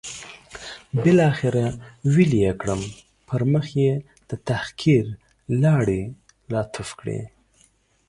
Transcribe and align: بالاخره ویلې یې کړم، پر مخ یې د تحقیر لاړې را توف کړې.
بالاخره 1.03 1.65
ویلې 2.13 2.39
یې 2.45 2.53
کړم، 2.61 2.81
پر 3.27 3.41
مخ 3.51 3.65
یې 3.81 3.93
د 4.29 4.31
تحقیر 4.49 5.05
لاړې 5.61 6.03
را 6.51 6.61
توف 6.73 6.89
کړې. 6.99 7.19